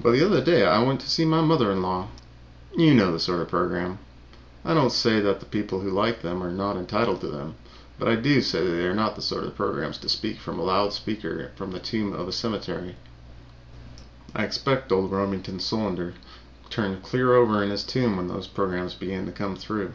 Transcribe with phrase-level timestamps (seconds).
[0.00, 2.06] Well, the other day I went to see my mother in law"
[2.78, 3.98] You know the sort of program.
[4.64, 7.56] I don't say that the people who like them are not entitled to them,
[7.98, 10.06] but I do say they are not the sort of programs to
[10.52, 11.18] loud speak
[11.56, 12.94] from a tomb in a cemetery.
[14.32, 16.14] I expect old Remington Solander
[16.70, 19.94] turned clear over in his tomb when those programs began to come through.